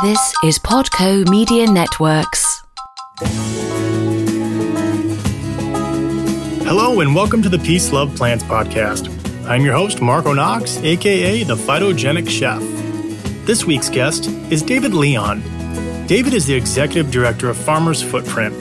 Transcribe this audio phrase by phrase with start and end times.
[0.00, 2.62] This is Podco Media Networks.
[6.64, 9.08] Hello, and welcome to the Peace Love Plants podcast.
[9.48, 12.62] I'm your host, Marco Knox, aka the Phytogenic Chef.
[13.44, 15.40] This week's guest is David Leon.
[16.06, 18.54] David is the executive director of Farmers Footprint,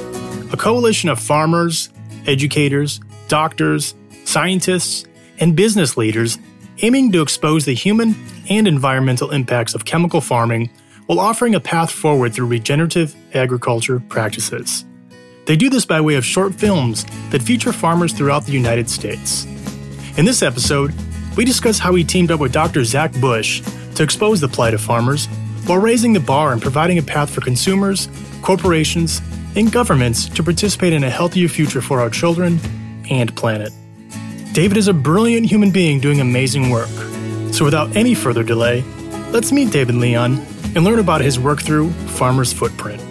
[0.51, 1.89] a coalition of farmers,
[2.25, 3.93] educators, doctors,
[4.25, 5.05] scientists,
[5.39, 6.39] and business leaders
[6.79, 8.15] aiming to expose the human
[8.49, 10.71] and environmental impacts of chemical farming
[11.07, 14.85] while offering a path forward through regenerative agriculture practices.
[15.45, 19.45] They do this by way of short films that feature farmers throughout the United States.
[20.17, 20.93] In this episode,
[21.37, 22.83] we discuss how he teamed up with Dr.
[22.83, 23.61] Zach Bush
[23.95, 25.27] to expose the plight of farmers
[25.65, 28.09] while raising the bar and providing a path for consumers,
[28.41, 29.21] corporations,
[29.55, 32.59] and governments to participate in a healthier future for our children
[33.09, 33.71] and planet.
[34.53, 36.89] David is a brilliant human being doing amazing work.
[37.53, 38.81] So without any further delay,
[39.31, 43.01] let's meet David Leon and learn about his work through Farmer's Footprint.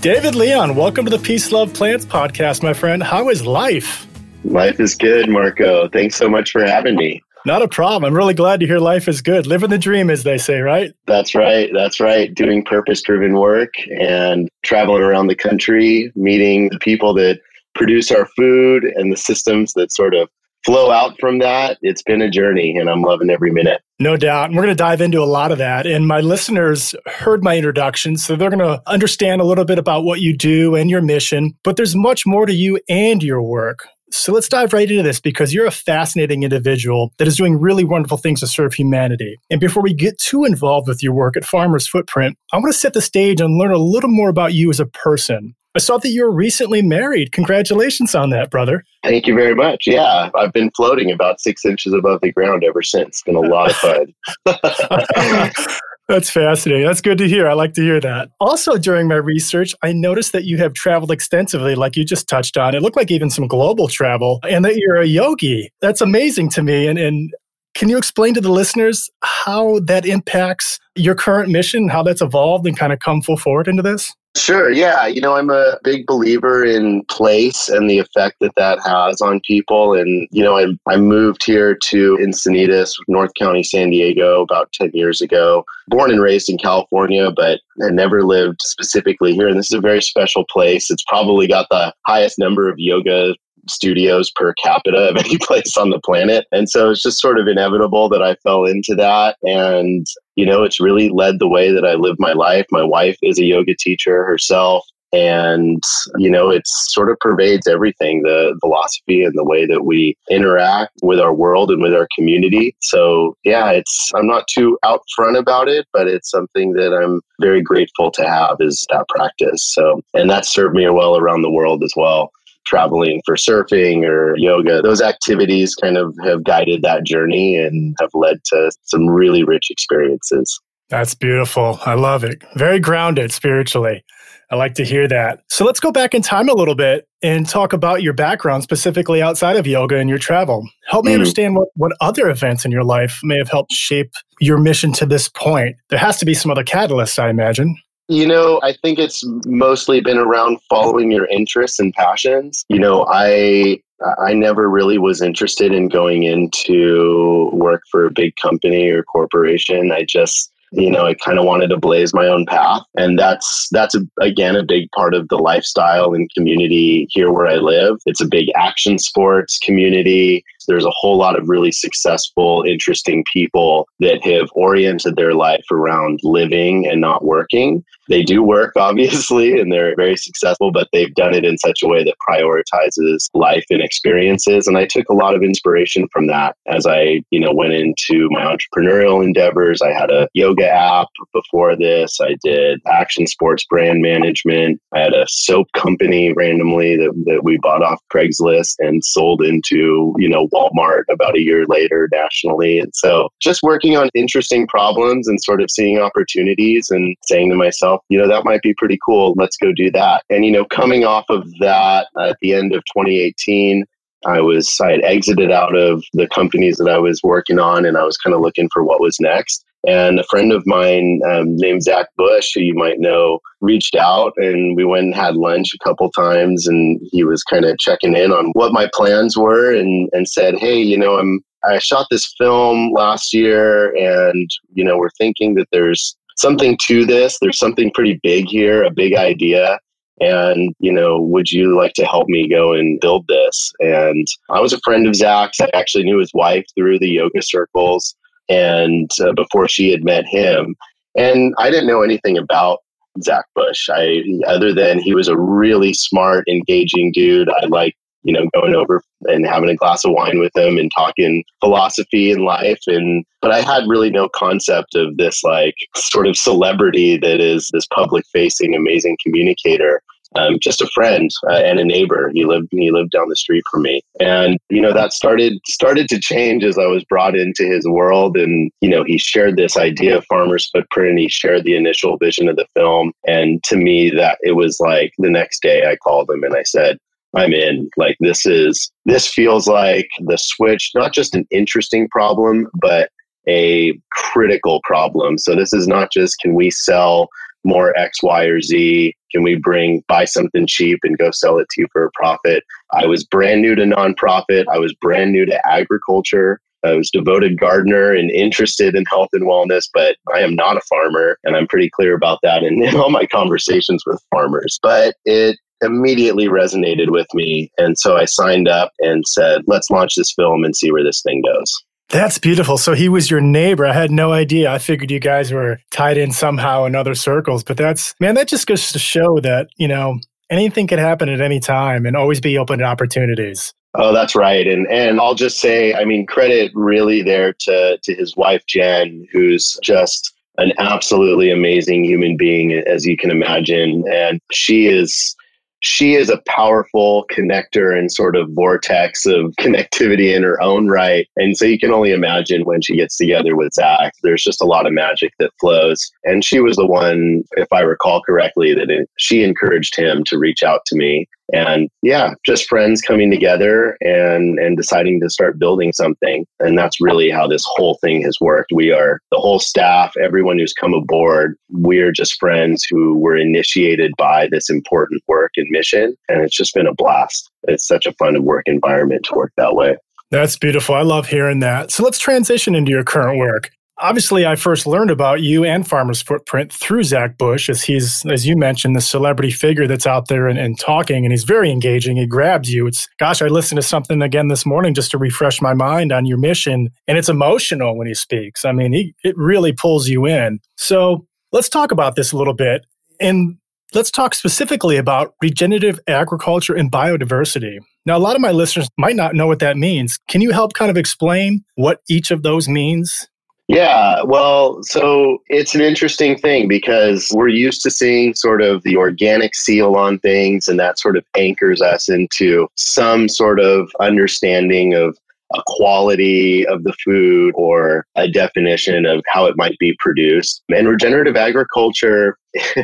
[0.00, 3.02] David Leon, welcome to the Peace Love Plants podcast, my friend.
[3.02, 4.06] How is life?
[4.44, 5.88] Life is good, Marco.
[5.88, 7.22] Thanks so much for having me.
[7.44, 8.04] Not a problem.
[8.04, 9.46] I'm really glad to hear life is good.
[9.46, 10.92] Living the dream, as they say, right?
[11.06, 11.70] That's right.
[11.72, 12.34] That's right.
[12.34, 17.40] Doing purpose driven work and traveling around the country, meeting the people that
[17.74, 20.28] produce our food and the systems that sort of
[20.64, 21.78] flow out from that.
[21.82, 23.80] It's been a journey and I'm loving every minute.
[24.00, 24.46] No doubt.
[24.46, 25.86] And we're going to dive into a lot of that.
[25.86, 30.04] And my listeners heard my introduction, so they're going to understand a little bit about
[30.04, 31.54] what you do and your mission.
[31.64, 33.88] But there's much more to you and your work.
[34.10, 37.84] So let's dive right into this because you're a fascinating individual that is doing really
[37.84, 39.36] wonderful things to serve humanity.
[39.50, 42.78] And before we get too involved with your work at Farmers Footprint, I want to
[42.78, 45.54] set the stage and learn a little more about you as a person.
[45.78, 47.30] I saw that you were recently married.
[47.30, 48.82] Congratulations on that, brother.
[49.04, 49.84] Thank you very much.
[49.86, 53.06] Yeah, I've been floating about six inches above the ground ever since.
[53.06, 54.12] It's been a lot of fun.
[56.08, 56.84] That's fascinating.
[56.84, 57.48] That's good to hear.
[57.48, 58.28] I like to hear that.
[58.40, 62.56] Also, during my research, I noticed that you have traveled extensively, like you just touched
[62.56, 62.74] on.
[62.74, 65.70] It looked like even some global travel, and that you're a yogi.
[65.80, 66.88] That's amazing to me.
[66.88, 67.32] And, and
[67.76, 72.66] can you explain to the listeners how that impacts your current mission, how that's evolved
[72.66, 74.12] and kind of come full forward into this?
[74.38, 74.70] Sure.
[74.70, 75.06] Yeah.
[75.06, 79.40] You know, I'm a big believer in place and the effect that that has on
[79.40, 79.94] people.
[79.94, 84.90] And, you know, I, I moved here to Encinitas, North County, San Diego about 10
[84.94, 85.64] years ago.
[85.88, 89.48] Born and raised in California, but I never lived specifically here.
[89.48, 90.90] And this is a very special place.
[90.90, 93.34] It's probably got the highest number of yoga
[93.70, 96.46] studios per capita of any place on the planet.
[96.52, 99.36] And so it's just sort of inevitable that I fell into that.
[99.42, 100.06] And,
[100.36, 102.66] you know, it's really led the way that I live my life.
[102.70, 104.84] My wife is a yoga teacher herself.
[105.12, 105.82] And,
[106.18, 110.92] you know, it sort of pervades everything the philosophy and the way that we interact
[111.02, 112.76] with our world and with our community.
[112.80, 117.22] So, yeah, it's, I'm not too out front about it, but it's something that I'm
[117.40, 119.72] very grateful to have is that practice.
[119.72, 122.30] So, and that's served me well around the world as well
[122.68, 124.82] traveling for surfing or yoga.
[124.82, 129.68] Those activities kind of have guided that journey and have led to some really rich
[129.70, 130.60] experiences.
[130.90, 131.80] That's beautiful.
[131.84, 132.42] I love it.
[132.56, 134.04] Very grounded spiritually.
[134.50, 135.40] I like to hear that.
[135.50, 139.20] So let's go back in time a little bit and talk about your background, specifically
[139.20, 140.66] outside of yoga and your travel.
[140.88, 141.16] Help me mm.
[141.16, 145.04] understand what, what other events in your life may have helped shape your mission to
[145.04, 145.76] this point.
[145.90, 147.76] There has to be some other catalysts, I imagine.
[148.08, 152.64] You know, I think it's mostly been around following your interests and passions.
[152.68, 153.82] You know, I
[154.24, 159.92] I never really was interested in going into work for a big company or corporation.
[159.92, 163.68] I just you know i kind of wanted to blaze my own path and that's
[163.70, 167.96] that's a, again a big part of the lifestyle and community here where i live
[168.06, 173.88] it's a big action sports community there's a whole lot of really successful, interesting people
[174.00, 177.84] that have oriented their life around living and not working.
[178.08, 181.88] They do work, obviously, and they're very successful, but they've done it in such a
[181.88, 184.66] way that prioritizes life and experiences.
[184.66, 188.28] And I took a lot of inspiration from that as I, you know, went into
[188.30, 189.82] my entrepreneurial endeavors.
[189.82, 192.18] I had a yoga app before this.
[192.20, 194.80] I did action sports brand management.
[194.94, 200.14] I had a soap company randomly that, that we bought off Craigslist and sold into,
[200.18, 202.78] you know, Walmart about a year later nationally.
[202.78, 207.56] And so just working on interesting problems and sort of seeing opportunities and saying to
[207.56, 209.34] myself, you know, that might be pretty cool.
[209.36, 210.24] Let's go do that.
[210.30, 213.84] And, you know, coming off of that at the end of 2018,
[214.26, 217.96] I was I had exited out of the companies that I was working on, and
[217.96, 219.64] I was kind of looking for what was next.
[219.86, 224.32] And a friend of mine um, named Zach Bush, who you might know, reached out
[224.36, 226.66] and we went and had lunch a couple times.
[226.66, 230.56] And he was kind of checking in on what my plans were and, and said,
[230.56, 235.54] Hey, you know, I'm, I shot this film last year and, you know, we're thinking
[235.54, 237.38] that there's something to this.
[237.40, 239.78] There's something pretty big here, a big idea.
[240.20, 243.72] And, you know, would you like to help me go and build this?
[243.78, 245.60] And I was a friend of Zach's.
[245.60, 248.16] I actually knew his wife through the yoga circles
[248.48, 250.76] and uh, before she had met him.
[251.16, 252.80] And I didn't know anything about
[253.22, 253.88] Zach Bush.
[253.92, 257.48] I other than he was a really smart, engaging dude.
[257.48, 260.90] I like you know going over and having a glass of wine with him and
[260.94, 266.26] talking philosophy and life and but i had really no concept of this like sort
[266.26, 270.02] of celebrity that is this public facing amazing communicator
[270.34, 272.30] um, just a friend uh, and a neighbor.
[272.34, 276.08] He lived he lived down the street from me, and you know that started started
[276.08, 278.36] to change as I was brought into his world.
[278.36, 282.16] And you know he shared this idea of Farmer's Footprint, and he shared the initial
[282.18, 283.12] vision of the film.
[283.26, 286.62] And to me, that it was like the next day I called him and I
[286.62, 286.98] said,
[287.36, 287.90] I'm in.
[287.96, 293.10] Like this is this feels like the switch, not just an interesting problem, but
[293.48, 295.38] a critical problem.
[295.38, 297.28] So this is not just can we sell
[297.68, 299.14] more X, Y, or Z?
[299.30, 302.64] Can we bring buy something cheap and go sell it to you for a profit?
[302.92, 304.64] I was brand new to nonprofit.
[304.72, 306.60] I was brand new to agriculture.
[306.84, 310.82] I was devoted gardener and interested in health and wellness, but I am not a
[310.88, 314.78] farmer, and I'm pretty clear about that in, in all my conversations with farmers.
[314.82, 320.14] But it immediately resonated with me, and so I signed up and said, "Let's launch
[320.16, 322.78] this film and see where this thing goes." That's beautiful.
[322.78, 323.84] So he was your neighbor.
[323.84, 324.72] I had no idea.
[324.72, 327.62] I figured you guys were tied in somehow in other circles.
[327.62, 330.18] But that's, man, that just goes to show that, you know,
[330.48, 333.74] anything can happen at any time and always be open to opportunities.
[333.94, 334.66] Oh, that's right.
[334.66, 339.26] And and I'll just say, I mean, credit really there to to his wife Jen,
[339.32, 344.04] who's just an absolutely amazing human being, as you can imagine.
[344.12, 345.34] And she is
[345.80, 351.26] she is a powerful connector and sort of vortex of connectivity in her own right.
[351.36, 354.66] And so you can only imagine when she gets together with Zach, there's just a
[354.66, 356.10] lot of magic that flows.
[356.24, 360.38] And she was the one, if I recall correctly, that it, she encouraged him to
[360.38, 365.58] reach out to me and yeah just friends coming together and and deciding to start
[365.58, 369.58] building something and that's really how this whole thing has worked we are the whole
[369.58, 375.52] staff everyone who's come aboard we're just friends who were initiated by this important work
[375.56, 379.34] and mission and it's just been a blast it's such a fun work environment to
[379.34, 379.96] work that way
[380.30, 380.94] that's beautiful.
[380.94, 381.90] I love hearing that.
[381.90, 383.70] So let's transition into your current work.
[384.00, 388.46] Obviously, I first learned about you and Farmer's Footprint through Zach Bush, as he's, as
[388.46, 392.16] you mentioned, the celebrity figure that's out there and, and, talking, and he's very engaging.
[392.16, 392.86] He grabs you.
[392.86, 396.26] It's, gosh, I listened to something again this morning just to refresh my mind on
[396.26, 398.64] your mission, and it's emotional when he speaks.
[398.64, 400.60] I mean, he, it really pulls you in.
[400.76, 402.86] So let's talk about this a little bit.
[403.20, 403.56] And
[403.94, 407.78] let's talk specifically about regenerative agriculture and biodiversity.
[408.06, 410.18] Now, a lot of my listeners might not know what that means.
[410.28, 413.28] Can you help kind of explain what each of those means?
[413.68, 418.96] Yeah, well, so it's an interesting thing because we're used to seeing sort of the
[418.96, 424.94] organic seal on things, and that sort of anchors us into some sort of understanding
[424.94, 425.18] of
[425.54, 430.62] a quality of the food or a definition of how it might be produced.
[430.74, 432.38] And regenerative agriculture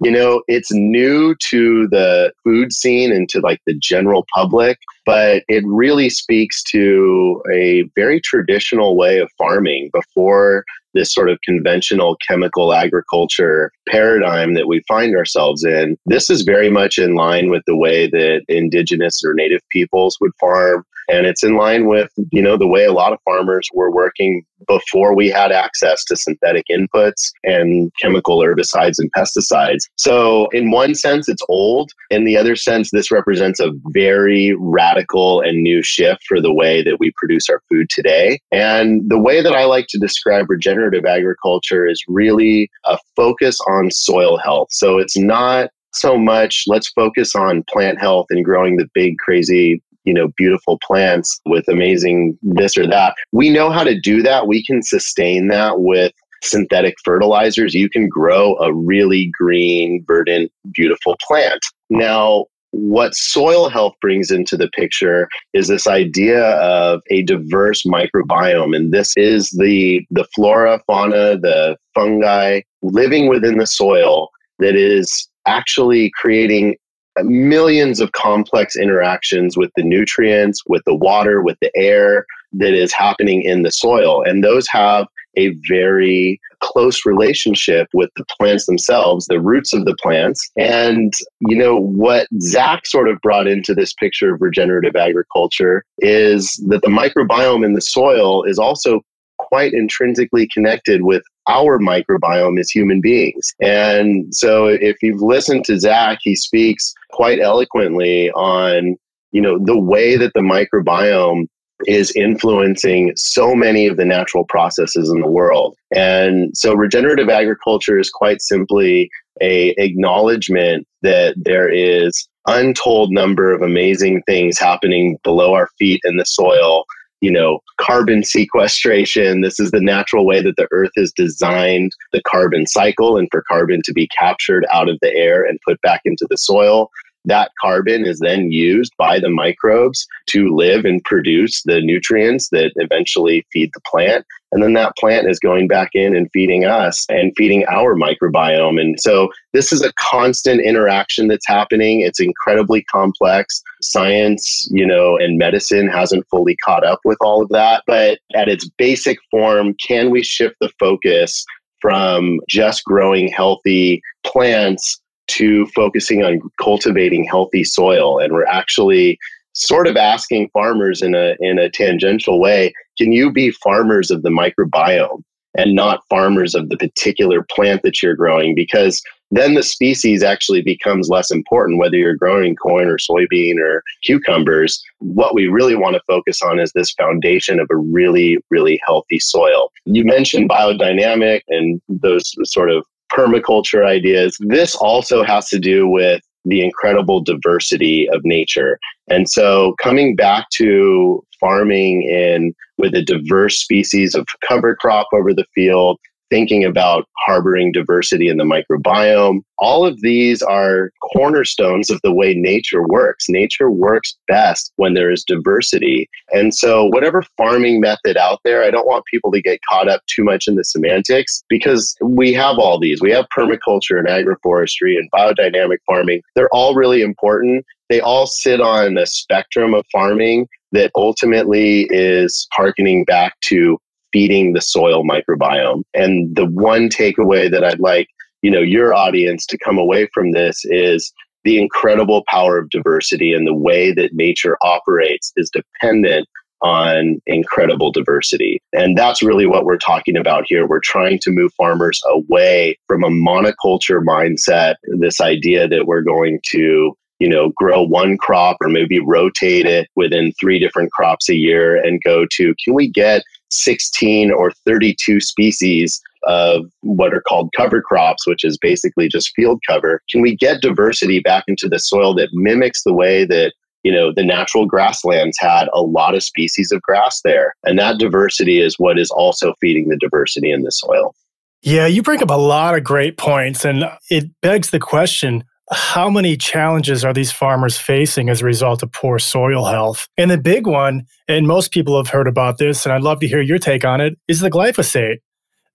[0.00, 5.42] you know, it's new to the food scene and to like the general public, but
[5.48, 10.64] it really speaks to a very traditional way of farming before
[10.94, 15.96] this sort of conventional chemical agriculture paradigm that we find ourselves in.
[16.06, 20.32] This is very much in line with the way that indigenous or native peoples would
[20.40, 23.90] farm and it's in line with you know the way a lot of farmers were
[23.90, 29.82] working before we had access to synthetic inputs and chemical herbicides and pesticides.
[29.96, 31.90] So in one sense it's old.
[32.10, 36.82] In the other sense this represents a very radical and new shift for the way
[36.82, 38.40] that we produce our food today.
[38.52, 43.90] And the way that i like to describe regenerative agriculture is really a focus on
[43.90, 44.68] soil health.
[44.70, 49.82] So it's not so much let's focus on plant health and growing the big crazy
[50.08, 53.14] you know, beautiful plants with amazing this or that.
[53.30, 54.46] We know how to do that.
[54.46, 56.12] We can sustain that with
[56.42, 57.74] synthetic fertilizers.
[57.74, 61.60] You can grow a really green, verdant, beautiful plant.
[61.90, 68.76] Now, what soil health brings into the picture is this idea of a diverse microbiome
[68.76, 75.28] and this is the the flora fauna the fungi living within the soil that is
[75.46, 76.76] actually creating
[77.24, 82.92] millions of complex interactions with the nutrients, with the water, with the air that is
[82.92, 84.22] happening in the soil.
[84.22, 85.06] And those have
[85.36, 90.50] a very close relationship with the plants themselves, the roots of the plants.
[90.56, 96.60] And, you know, what Zach sort of brought into this picture of regenerative agriculture is
[96.68, 99.02] that the microbiome in the soil is also
[99.48, 103.54] quite intrinsically connected with our microbiome as human beings.
[103.60, 108.96] And so if you've listened to Zach, he speaks quite eloquently on,
[109.32, 111.46] you know, the way that the microbiome
[111.86, 115.76] is influencing so many of the natural processes in the world.
[115.94, 119.08] And so regenerative agriculture is quite simply
[119.40, 126.16] a acknowledgement that there is untold number of amazing things happening below our feet in
[126.16, 126.84] the soil
[127.20, 129.40] you know carbon sequestration.
[129.40, 133.42] This is the natural way that the earth has designed the carbon cycle and for
[133.48, 136.90] carbon to be captured out of the air and put back into the soil
[137.28, 142.72] that carbon is then used by the microbes to live and produce the nutrients that
[142.76, 144.26] eventually feed the plant.
[144.50, 148.80] And then that plant is going back in and feeding us and feeding our microbiome.
[148.80, 152.00] And so this is a constant interaction that's happening.
[152.00, 153.62] It's incredibly complex.
[153.82, 157.82] Science, you know, and medicine hasn't fully caught up with all of that.
[157.86, 161.44] But at its basic form, can we shift the focus
[161.80, 168.18] from just growing healthy plants to focusing on cultivating healthy soil.
[168.18, 169.18] And we're actually
[169.54, 174.22] sort of asking farmers in a in a tangential way, can you be farmers of
[174.22, 175.22] the microbiome
[175.56, 178.54] and not farmers of the particular plant that you're growing?
[178.54, 183.82] Because then the species actually becomes less important whether you're growing corn or soybean or
[184.02, 184.82] cucumbers.
[185.00, 189.18] What we really want to focus on is this foundation of a really, really healthy
[189.18, 189.70] soil.
[189.84, 194.36] You mentioned biodynamic and those sort of permaculture ideas.
[194.40, 198.78] This also has to do with the incredible diversity of nature.
[199.08, 205.34] And so coming back to farming in with a diverse species of cover crop over
[205.34, 205.98] the field,
[206.30, 209.40] thinking about harboring diversity in the microbiome.
[209.58, 213.26] All of these are cornerstones of the way nature works.
[213.28, 216.08] Nature works best when there is diversity.
[216.32, 220.02] And so, whatever farming method out there, I don't want people to get caught up
[220.06, 223.00] too much in the semantics because we have all these.
[223.00, 226.22] We have permaculture and agroforestry and biodynamic farming.
[226.34, 227.64] They're all really important.
[227.88, 233.78] They all sit on a spectrum of farming that ultimately is harkening back to
[234.18, 235.82] feeding the soil microbiome.
[235.94, 238.08] And the one takeaway that I'd like,
[238.42, 241.12] you know, your audience to come away from this is
[241.44, 246.26] the incredible power of diversity and the way that nature operates is dependent
[246.62, 248.60] on incredible diversity.
[248.72, 250.66] And that's really what we're talking about here.
[250.66, 256.40] We're trying to move farmers away from a monoculture mindset, this idea that we're going
[256.50, 261.34] to you know, grow one crop or maybe rotate it within three different crops a
[261.34, 267.50] year and go to can we get 16 or 32 species of what are called
[267.56, 270.02] cover crops, which is basically just field cover.
[270.10, 273.52] Can we get diversity back into the soil that mimics the way that
[273.84, 277.98] you know the natural grasslands had a lot of species of grass there and that
[277.98, 281.14] diversity is what is also feeding the diversity in the soil
[281.62, 286.08] yeah you bring up a lot of great points and it begs the question how
[286.08, 290.08] many challenges are these farmers facing as a result of poor soil health?
[290.16, 293.28] And the big one, and most people have heard about this, and I'd love to
[293.28, 295.18] hear your take on it, is the glyphosate.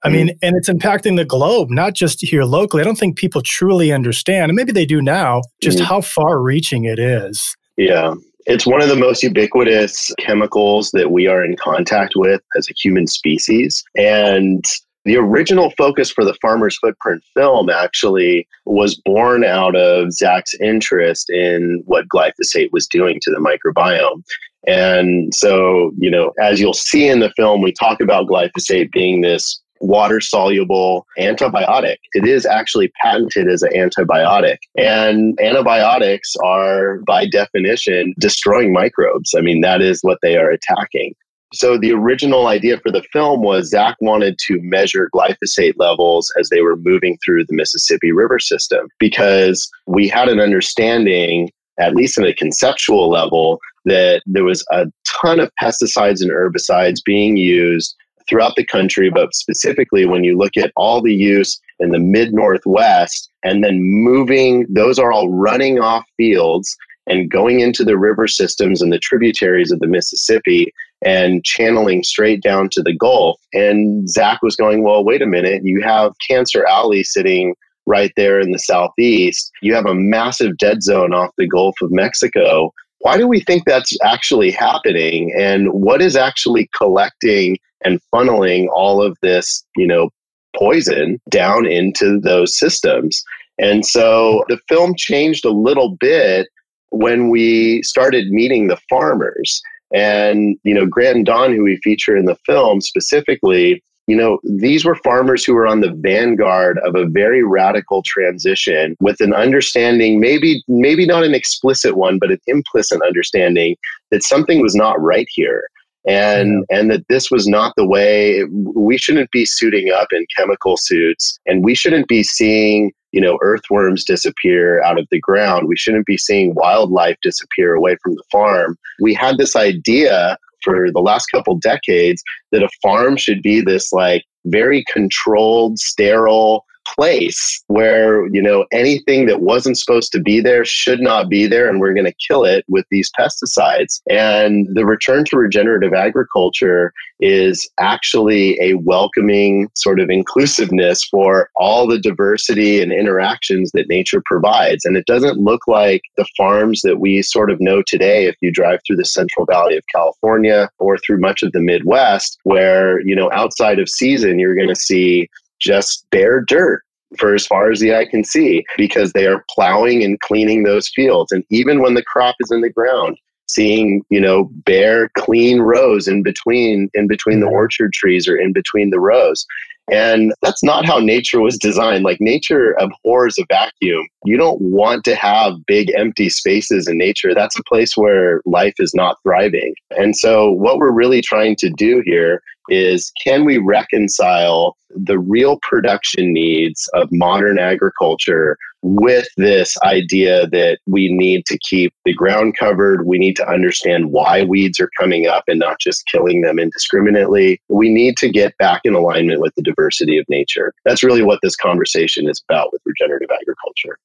[0.06, 0.38] I mean, mm.
[0.42, 2.82] and it's impacting the globe, not just here locally.
[2.82, 5.86] I don't think people truly understand, and maybe they do now, just mm.
[5.86, 7.56] how far reaching it is.
[7.78, 8.16] Yeah.
[8.46, 12.74] It's one of the most ubiquitous chemicals that we are in contact with as a
[12.76, 13.82] human species.
[13.96, 14.66] And
[15.06, 21.30] the original focus for the Farmer's Footprint film actually was born out of Zach's interest
[21.30, 24.24] in what glyphosate was doing to the microbiome.
[24.66, 29.22] And so, you know, as you'll see in the film, we talk about glyphosate being
[29.22, 31.98] this water soluble antibiotic.
[32.14, 34.58] It is actually patented as an antibiotic.
[34.78, 39.32] And antibiotics are, by definition, destroying microbes.
[39.38, 41.14] I mean, that is what they are attacking.
[41.54, 46.50] So the original idea for the film was Zach wanted to measure glyphosate levels as
[46.50, 52.18] they were moving through the Mississippi River system because we had an understanding, at least
[52.18, 54.88] at a conceptual level, that there was a
[55.22, 57.96] ton of pesticides and herbicides being used
[58.28, 62.34] throughout the country, but specifically when you look at all the use in the mid
[62.34, 68.28] Northwest and then moving, those are all running off fields and going into the river
[68.28, 70.72] systems and the tributaries of the Mississippi
[71.04, 73.40] and channeling straight down to the Gulf.
[73.54, 77.56] And Zach was going, Well, wait a minute, you have Cancer Alley sitting
[77.86, 79.52] right there in the southeast.
[79.62, 82.72] You have a massive dead zone off the Gulf of Mexico.
[83.00, 85.34] Why do we think that's actually happening?
[85.38, 90.10] And what is actually collecting and funneling all of this, you know,
[90.56, 93.22] poison down into those systems?
[93.60, 96.48] And so the film changed a little bit
[96.92, 99.62] when we started meeting the farmers
[99.94, 104.40] And, you know, Grant and Don, who we feature in the film specifically, you know,
[104.44, 109.34] these were farmers who were on the vanguard of a very radical transition with an
[109.34, 113.78] understanding, maybe, maybe not an explicit one, but an implicit understanding
[114.12, 115.70] that something was not right here
[116.06, 120.76] and and that this was not the way we shouldn't be suiting up in chemical
[120.76, 125.68] suits and we shouldn't be seeing you know earthworms disappear out of the ground.
[125.68, 128.78] We shouldn't be seeing wildlife disappear away from the farm.
[129.00, 133.94] We had this idea for the last couple decades that a farm should be this
[133.94, 140.66] like very controlled sterile place where you know anything that wasn't supposed to be there
[140.66, 144.02] should not be there and we're going to kill it with these pesticides.
[144.10, 151.88] And the return to regenerative agriculture is actually a welcoming sort of inclusiveness for all
[151.88, 154.84] the diversity and interactions that nature provides.
[154.86, 158.52] And it doesn't look like the farms that we sort of know today if you
[158.52, 163.16] drive through the central valley of california or through much of the midwest where you
[163.16, 165.30] know outside of season you're going to see
[165.64, 166.84] just bare dirt
[167.18, 170.90] for as far as the eye can see because they are plowing and cleaning those
[170.90, 171.32] fields.
[171.32, 173.18] And even when the crop is in the ground,
[173.48, 177.56] seeing you know bare clean rows in between in between the mm-hmm.
[177.56, 179.46] orchard trees or in between the rows
[179.92, 182.04] and that's not how nature was designed.
[182.04, 184.08] Like nature abhors a vacuum.
[184.24, 187.34] You don't want to have big empty spaces in nature.
[187.34, 189.76] That's a place where life is not thriving.
[189.92, 195.60] And so, what we're really trying to do here is can we reconcile the real
[195.62, 202.56] production needs of modern agriculture with this idea that we need to keep the ground
[202.58, 203.08] covered.
[203.08, 207.62] We need to understand why weeds are coming up and not just killing them indiscriminately.
[207.70, 210.74] We need to get back in alignment with the diversity of nature.
[210.86, 213.98] That's really what this conversation is about with regenerative agriculture.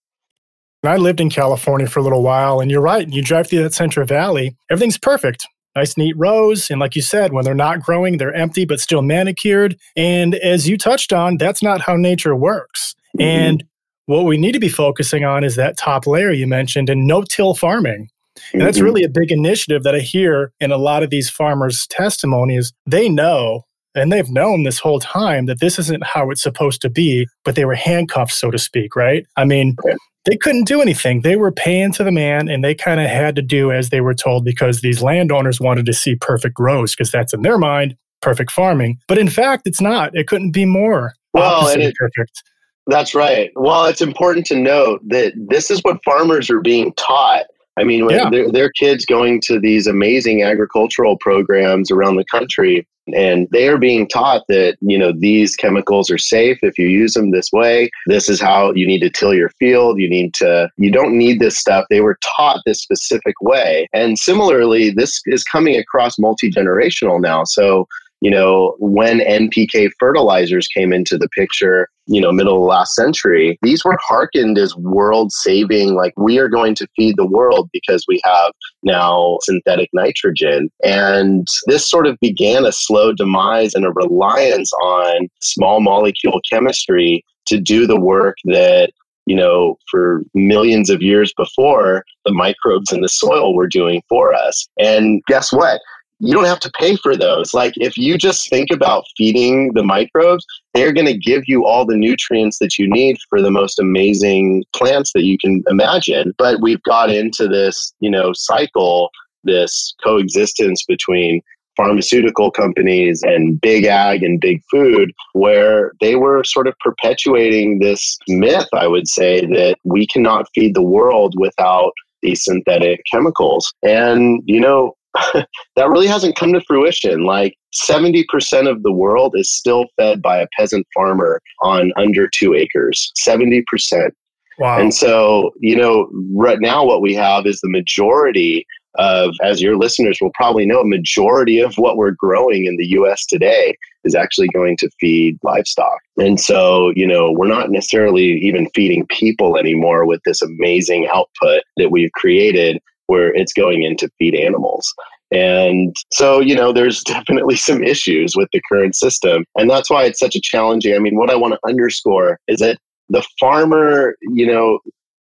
[0.84, 3.06] I lived in California for a little while, and you're right.
[3.08, 5.44] You drive through that Central Valley, everything's perfect.
[5.74, 6.70] Nice, neat rows.
[6.70, 9.76] And like you said, when they're not growing, they're empty but still manicured.
[9.96, 12.94] And as you touched on, that's not how nature works.
[13.18, 13.22] Mm-hmm.
[13.22, 13.64] And
[14.08, 17.22] what we need to be focusing on is that top layer you mentioned and no
[17.22, 18.08] till farming.
[18.52, 18.86] And that's mm-hmm.
[18.86, 22.72] really a big initiative that I hear in a lot of these farmers' testimonies.
[22.86, 26.90] They know and they've known this whole time that this isn't how it's supposed to
[26.90, 29.26] be, but they were handcuffed, so to speak, right?
[29.36, 29.76] I mean,
[30.24, 31.20] they couldn't do anything.
[31.20, 34.00] They were paying to the man and they kind of had to do as they
[34.00, 37.94] were told because these landowners wanted to see perfect rows because that's in their mind
[38.22, 38.98] perfect farming.
[39.06, 40.12] But in fact, it's not.
[40.14, 42.42] It couldn't be more well, it, perfect.
[42.88, 43.50] That's right.
[43.54, 47.44] Well, it's important to note that this is what farmers are being taught.
[47.78, 48.30] I mean, yeah.
[48.30, 53.78] their, their kids going to these amazing agricultural programs around the country, and they are
[53.78, 57.90] being taught that you know these chemicals are safe if you use them this way.
[58.06, 60.00] This is how you need to till your field.
[60.00, 60.70] You need to.
[60.78, 61.84] You don't need this stuff.
[61.90, 67.44] They were taught this specific way, and similarly, this is coming across multi generational now.
[67.44, 67.86] So
[68.20, 73.58] you know, when NPK fertilizers came into the picture, you know, middle of last century,
[73.62, 78.04] these were hearkened as world saving, like we are going to feed the world because
[78.08, 78.52] we have
[78.82, 80.68] now synthetic nitrogen.
[80.82, 87.24] And this sort of began a slow demise and a reliance on small molecule chemistry
[87.46, 88.90] to do the work that
[89.26, 94.32] you know, for millions of years before, the microbes in the soil were doing for
[94.32, 94.66] us.
[94.78, 95.82] And guess what?
[96.20, 97.54] You don't have to pay for those.
[97.54, 101.84] Like if you just think about feeding the microbes, they're going to give you all
[101.84, 106.32] the nutrients that you need for the most amazing plants that you can imagine.
[106.36, 109.10] But we've got into this, you know, cycle,
[109.44, 111.40] this coexistence between
[111.76, 118.18] pharmaceutical companies and big ag and big food where they were sort of perpetuating this
[118.26, 123.72] myth, I would say, that we cannot feed the world without these synthetic chemicals.
[123.84, 124.96] And, you know,
[125.76, 127.24] that really hasn't come to fruition.
[127.24, 127.54] Like
[127.88, 128.24] 70%
[128.70, 133.12] of the world is still fed by a peasant farmer on under two acres.
[133.26, 134.10] 70%.
[134.58, 134.78] Wow.
[134.78, 139.76] And so, you know, right now what we have is the majority of, as your
[139.76, 144.16] listeners will probably know, a majority of what we're growing in the US today is
[144.16, 145.98] actually going to feed livestock.
[146.16, 151.62] And so, you know, we're not necessarily even feeding people anymore with this amazing output
[151.76, 154.94] that we've created where it's going in to feed animals.
[155.30, 159.44] And so, you know, there's definitely some issues with the current system.
[159.56, 160.94] And that's why it's such a challenging.
[160.94, 164.78] I mean, what I want to underscore is that the farmer, you know,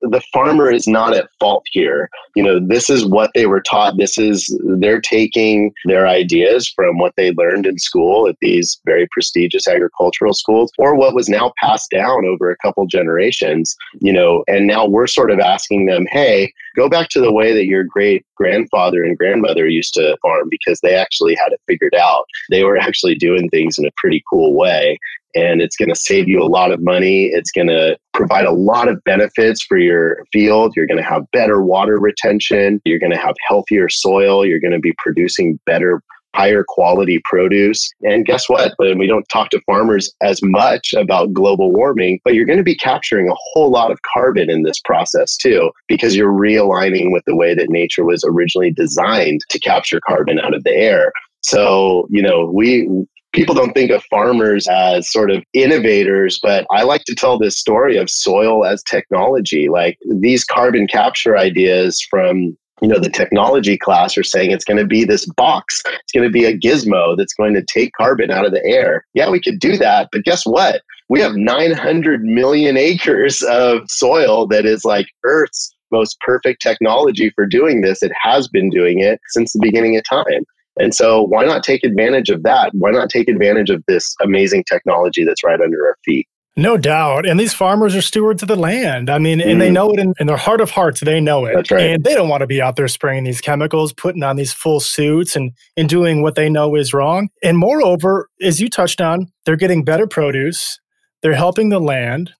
[0.01, 2.09] the farmer is not at fault here.
[2.35, 3.97] You know, this is what they were taught.
[3.97, 9.07] This is, they're taking their ideas from what they learned in school at these very
[9.11, 14.43] prestigious agricultural schools or what was now passed down over a couple generations, you know,
[14.47, 17.83] and now we're sort of asking them, hey, go back to the way that your
[17.83, 22.25] great grandfather and grandmother used to farm because they actually had it figured out.
[22.49, 24.97] They were actually doing things in a pretty cool way
[25.35, 27.25] and it's going to save you a lot of money.
[27.25, 30.73] It's going to provide a lot of benefits for your field.
[30.75, 32.81] You're going to have better water retention.
[32.85, 34.45] You're going to have healthier soil.
[34.45, 36.01] You're going to be producing better
[36.35, 37.91] higher quality produce.
[38.03, 38.73] And guess what?
[38.79, 42.75] we don't talk to farmers as much about global warming, but you're going to be
[42.75, 47.35] capturing a whole lot of carbon in this process too, because you're realigning with the
[47.35, 51.11] way that nature was originally designed to capture carbon out of the air.
[51.41, 52.87] So, you know, we
[53.33, 57.57] people don't think of farmers as sort of innovators, but I like to tell this
[57.57, 59.69] story of soil as technology.
[59.69, 64.77] Like these carbon capture ideas from you know the technology class are saying it's going
[64.77, 68.31] to be this box it's going to be a gizmo that's going to take carbon
[68.31, 69.05] out of the air.
[69.13, 70.81] Yeah we could do that but guess what?
[71.09, 77.47] We have 900 million acres of soil that is like earth's most perfect technology for
[77.47, 78.03] doing this.
[78.03, 80.45] It has been doing it since the beginning of time
[80.77, 82.71] and so, why not take advantage of that?
[82.73, 86.27] Why not take advantage of this amazing technology that's right under our feet?
[86.55, 87.25] No doubt.
[87.25, 89.09] And these farmers are stewards of the land.
[89.09, 89.73] I mean, mm and they mm-hmm.
[89.73, 91.53] know it in, in, their heart of hearts, they know it.
[91.55, 91.91] That's right.
[91.91, 94.79] And they don't want to be out there spraying these chemicals, putting on these full
[94.79, 97.29] suits and, and doing what they know is wrong.
[97.41, 100.79] And moreover, as you touched on, they're getting better produce,
[101.21, 102.33] they're helping the land,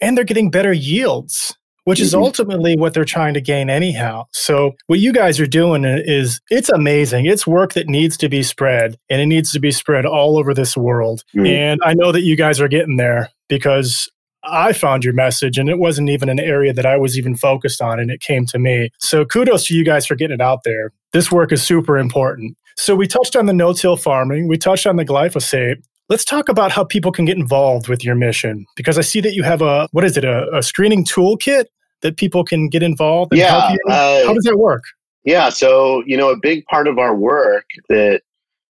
[0.00, 2.24] and they're getting better yields which is mm-hmm.
[2.24, 4.24] ultimately what they're trying to gain anyhow.
[4.32, 7.26] So what you guys are doing is it's amazing.
[7.26, 10.52] It's work that needs to be spread and it needs to be spread all over
[10.52, 11.22] this world.
[11.36, 11.46] Mm-hmm.
[11.46, 14.10] And I know that you guys are getting there because
[14.42, 17.80] I found your message and it wasn't even an area that I was even focused
[17.80, 18.90] on and it came to me.
[18.98, 20.92] So kudos to you guys for getting it out there.
[21.12, 22.56] This work is super important.
[22.76, 25.76] So we touched on the no-till farming, we touched on the glyphosate.
[26.08, 29.34] Let's talk about how people can get involved with your mission because I see that
[29.34, 31.66] you have a what is it a, a screening toolkit
[32.06, 33.92] that people can get involved and yeah, help you?
[33.92, 34.84] Uh, How does that work?
[35.24, 38.22] Yeah, so you know, a big part of our work that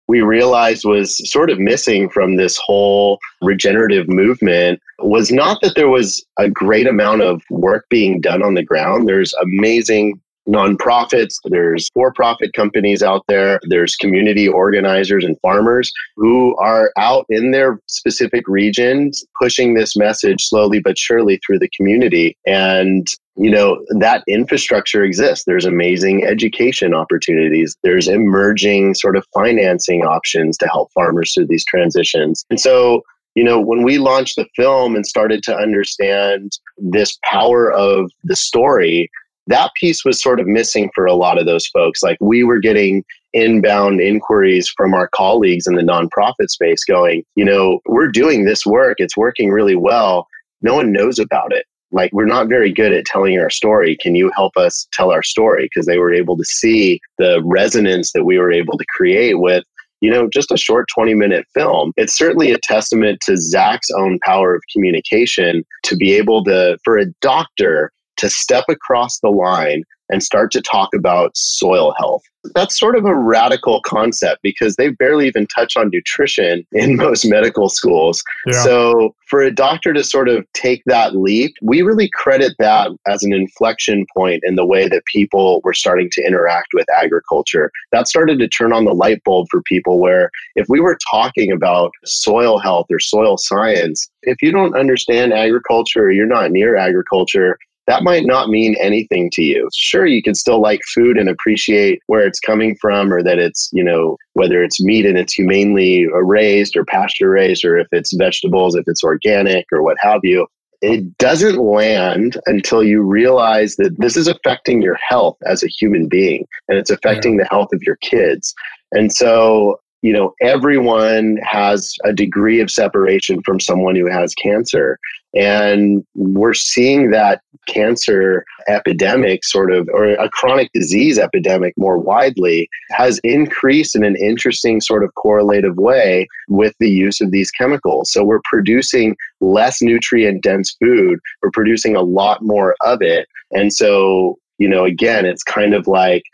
[0.06, 5.88] we realized was sort of missing from this whole regenerative movement was not that there
[5.88, 9.08] was a great amount of work being done on the ground.
[9.08, 16.56] There's amazing nonprofits, there's for profit companies out there, there's community organizers and farmers who
[16.58, 22.36] are out in their specific regions pushing this message slowly but surely through the community.
[22.46, 25.44] And you know that infrastructure exists.
[25.44, 27.76] There's amazing education opportunities.
[27.82, 32.44] There's emerging sort of financing options to help farmers through these transitions.
[32.48, 33.02] And so
[33.34, 38.36] you know when we launched the film and started to understand this power of the
[38.36, 39.10] story
[39.46, 42.02] that piece was sort of missing for a lot of those folks.
[42.02, 47.44] Like we were getting inbound inquiries from our colleagues in the nonprofit space going, you
[47.44, 50.26] know, we're doing this work, it's working really well.
[50.62, 51.66] No one knows about it.
[51.92, 53.96] Like we're not very good at telling our story.
[54.00, 55.64] Can you help us tell our story?
[55.64, 59.64] Because they were able to see the resonance that we were able to create with
[60.00, 61.92] you know, just a short 20 minute film.
[61.96, 66.98] It's certainly a testament to Zach's own power of communication to be able to, for
[66.98, 72.22] a doctor to step across the line and start to talk about soil health.
[72.54, 77.24] That's sort of a radical concept because they barely even touch on nutrition in most
[77.24, 78.22] medical schools.
[78.46, 78.62] Yeah.
[78.62, 83.22] So, for a doctor to sort of take that leap, we really credit that as
[83.22, 87.70] an inflection point in the way that people were starting to interact with agriculture.
[87.92, 91.50] That started to turn on the light bulb for people where if we were talking
[91.50, 96.76] about soil health or soil science, if you don't understand agriculture or you're not near
[96.76, 99.68] agriculture, that might not mean anything to you.
[99.74, 103.68] Sure, you can still like food and appreciate where it's coming from, or that it's,
[103.72, 108.14] you know, whether it's meat and it's humanely raised or pasture raised, or if it's
[108.16, 110.46] vegetables, if it's organic or what have you.
[110.80, 116.08] It doesn't land until you realize that this is affecting your health as a human
[116.08, 117.44] being and it's affecting yeah.
[117.44, 118.54] the health of your kids.
[118.92, 124.98] And so you know, everyone has a degree of separation from someone who has cancer.
[125.34, 132.68] And we're seeing that cancer epidemic, sort of, or a chronic disease epidemic more widely,
[132.90, 138.12] has increased in an interesting sort of correlative way with the use of these chemicals.
[138.12, 143.26] So we're producing less nutrient dense food, we're producing a lot more of it.
[143.52, 146.24] And so, you know, again, it's kind of like,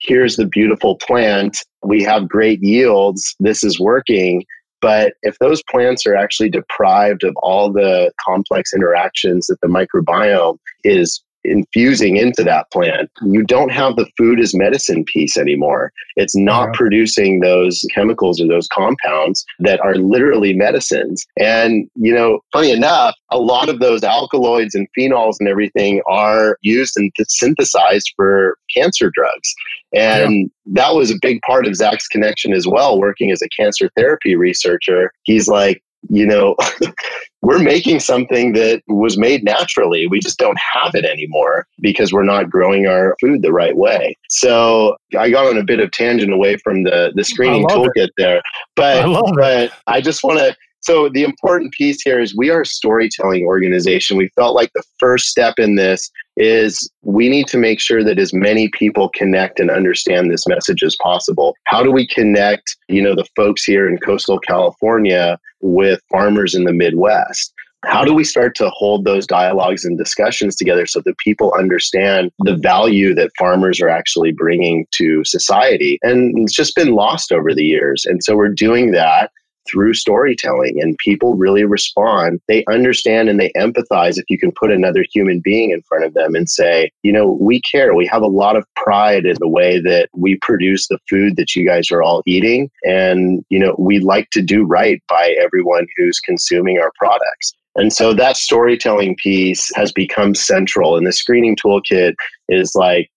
[0.00, 1.58] here's the beautiful plant.
[1.82, 3.34] We have great yields.
[3.40, 4.44] This is working.
[4.80, 10.56] But if those plants are actually deprived of all the complex interactions that the microbiome
[10.84, 13.10] is infusing into that plant.
[13.22, 15.92] You don't have the food as medicine piece anymore.
[16.16, 16.72] It's not yeah.
[16.74, 21.24] producing those chemicals or those compounds that are literally medicines.
[21.38, 26.58] And, you know, funny enough, a lot of those alkaloids and phenols and everything are
[26.62, 29.54] used and synthesized for cancer drugs.
[29.94, 30.82] And yeah.
[30.82, 34.36] that was a big part of Zach's connection as well, working as a cancer therapy
[34.36, 35.12] researcher.
[35.24, 36.56] He's like, you know,
[37.42, 40.06] we're making something that was made naturally.
[40.06, 44.16] We just don't have it anymore because we're not growing our food the right way.
[44.28, 48.10] So I got on a bit of tangent away from the, the screening toolkit it.
[48.16, 48.42] there.
[48.76, 52.62] But I, but I just want to so the important piece here is we are
[52.62, 54.16] a storytelling organization.
[54.16, 58.18] We felt like the first step in this is we need to make sure that
[58.18, 61.54] as many people connect and understand this message as possible.
[61.64, 66.64] How do we connect, you know, the folks here in coastal California with farmers in
[66.64, 67.52] the Midwest?
[67.84, 72.30] How do we start to hold those dialogues and discussions together so that people understand
[72.40, 75.98] the value that farmers are actually bringing to society?
[76.02, 78.04] And it's just been lost over the years.
[78.04, 79.30] And so we're doing that
[79.68, 82.40] through storytelling and people really respond.
[82.48, 86.14] They understand and they empathize if you can put another human being in front of
[86.14, 87.94] them and say, you know, we care.
[87.94, 91.54] We have a lot of pride in the way that we produce the food that
[91.54, 92.70] you guys are all eating.
[92.84, 97.54] And, you know, we like to do right by everyone who's consuming our products.
[97.76, 100.96] And so that storytelling piece has become central.
[100.96, 102.14] And the screening toolkit
[102.48, 103.10] is like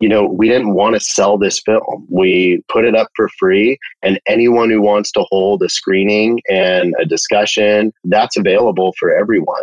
[0.00, 2.06] you know, we didn't want to sell this film.
[2.08, 6.94] We put it up for free, and anyone who wants to hold a screening and
[7.00, 9.62] a discussion, that's available for everyone.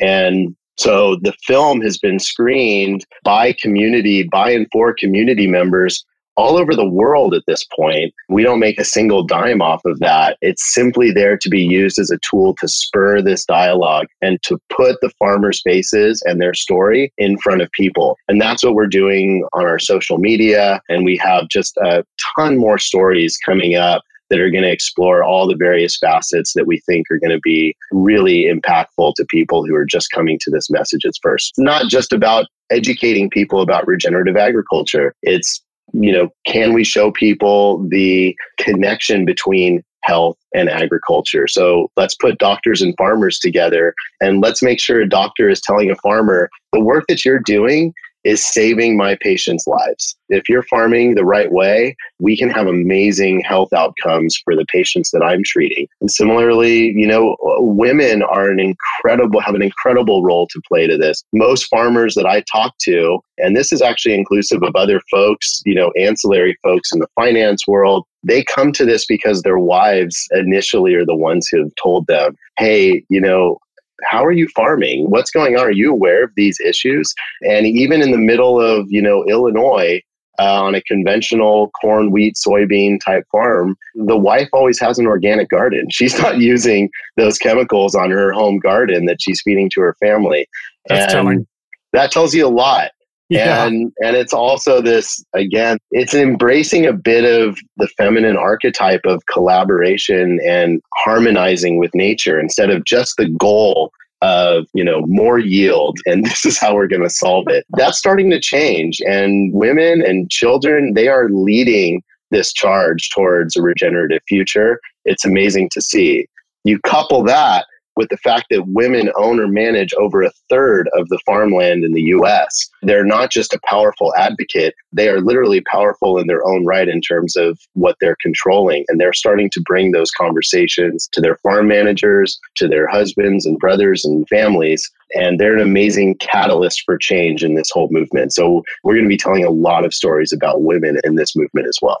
[0.00, 6.04] And so the film has been screened by community, by and for community members
[6.36, 8.12] all over the world at this point.
[8.28, 10.36] We don't make a single dime off of that.
[10.40, 14.58] It's simply there to be used as a tool to spur this dialogue and to
[14.70, 18.16] put the farmers' faces and their story in front of people.
[18.28, 20.80] And that's what we're doing on our social media.
[20.88, 22.04] And we have just a
[22.36, 26.66] ton more stories coming up that are going to explore all the various facets that
[26.66, 30.50] we think are going to be really impactful to people who are just coming to
[30.50, 31.52] this message at first.
[31.52, 35.14] It's not just about educating people about regenerative agriculture.
[35.22, 35.62] It's
[36.00, 41.46] you know, can we show people the connection between health and agriculture?
[41.46, 45.90] So let's put doctors and farmers together and let's make sure a doctor is telling
[45.90, 47.92] a farmer the work that you're doing
[48.26, 50.16] is saving my patients' lives.
[50.28, 55.12] If you're farming the right way, we can have amazing health outcomes for the patients
[55.12, 55.86] that I'm treating.
[56.00, 60.98] And similarly, you know, women are an incredible, have an incredible role to play to
[60.98, 61.22] this.
[61.32, 65.74] Most farmers that I talk to, and this is actually inclusive of other folks, you
[65.74, 70.94] know, ancillary folks in the finance world, they come to this because their wives initially
[70.94, 73.58] are the ones who have told them, hey, you know,
[74.02, 75.10] how are you farming?
[75.10, 75.66] What's going on?
[75.66, 77.14] Are you aware of these issues?
[77.42, 80.02] And even in the middle of, you know, Illinois,
[80.38, 85.48] uh, on a conventional corn, wheat, soybean type farm, the wife always has an organic
[85.48, 85.86] garden.
[85.90, 90.48] She's not using those chemicals on her home garden that she's feeding to her family.
[90.88, 91.46] That's and telling.
[91.92, 92.90] That tells you a lot.
[93.30, 93.66] Yeah.
[93.66, 99.26] And and it's also this again, it's embracing a bit of the feminine archetype of
[99.26, 103.90] collaboration and harmonizing with nature instead of just the goal
[104.22, 107.66] of you know more yield and this is how we're going to solve it.
[107.70, 113.62] That's starting to change and women and children they are leading this charge towards a
[113.62, 114.80] regenerative future.
[115.04, 116.26] It's amazing to see.
[116.64, 121.08] You couple that with the fact that women own or manage over a third of
[121.08, 122.68] the farmland in the US.
[122.82, 127.00] They're not just a powerful advocate, they are literally powerful in their own right in
[127.00, 128.84] terms of what they're controlling.
[128.88, 133.58] And they're starting to bring those conversations to their farm managers, to their husbands and
[133.58, 134.90] brothers and families.
[135.14, 138.32] And they're an amazing catalyst for change in this whole movement.
[138.32, 141.66] So we're going to be telling a lot of stories about women in this movement
[141.68, 141.98] as well.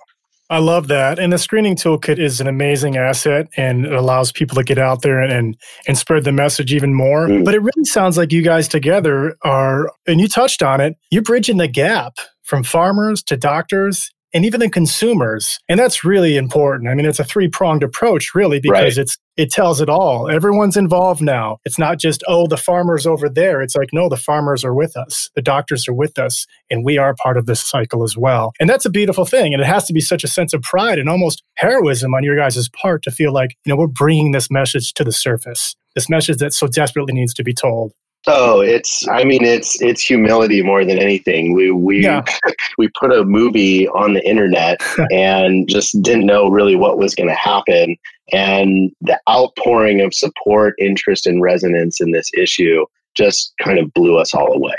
[0.48, 1.18] I love that.
[1.18, 5.02] And the screening toolkit is an amazing asset and it allows people to get out
[5.02, 5.56] there and, and,
[5.88, 7.26] and spread the message even more.
[7.26, 7.44] Mm.
[7.44, 11.22] But it really sounds like you guys together are, and you touched on it, you're
[11.22, 15.58] bridging the gap from farmers to doctors and even the consumers.
[15.66, 16.90] And that's really important.
[16.90, 18.98] I mean, it's a three pronged approach, really, because right.
[18.98, 20.30] it's it tells it all.
[20.30, 21.56] Everyone's involved now.
[21.64, 23.62] It's not just, oh, the farmers over there.
[23.62, 25.30] It's like, no, the farmers are with us.
[25.34, 28.52] The doctors are with us, and we are part of this cycle as well.
[28.60, 29.54] And that's a beautiful thing.
[29.54, 32.36] And it has to be such a sense of pride and almost heroism on your
[32.36, 36.10] guys' part to feel like, you know, we're bringing this message to the surface, this
[36.10, 37.92] message that so desperately needs to be told.
[38.28, 41.54] Oh, it's I mean it's it's humility more than anything.
[41.54, 42.24] We we yeah.
[42.78, 44.80] we put a movie on the internet
[45.12, 47.96] and just didn't know really what was going to happen
[48.32, 52.84] and the outpouring of support, interest and resonance in this issue
[53.16, 54.76] just kind of blew us all away.